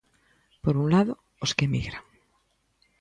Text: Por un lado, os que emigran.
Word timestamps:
Por 0.63 0.75
un 0.81 0.87
lado, 0.93 1.13
os 1.45 1.51
que 1.55 1.67
emigran. 1.67 2.03